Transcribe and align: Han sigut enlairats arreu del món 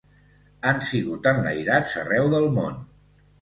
Han 0.69 0.79
sigut 0.87 1.29
enlairats 1.33 1.99
arreu 2.05 2.31
del 2.37 2.49
món 2.57 2.81